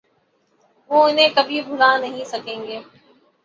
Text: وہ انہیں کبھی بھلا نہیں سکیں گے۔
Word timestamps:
وہ 0.89 1.03
انہیں 1.07 1.29
کبھی 1.35 1.61
بھلا 1.61 1.95
نہیں 1.97 2.25
سکیں 2.25 2.61
گے۔ 2.67 2.79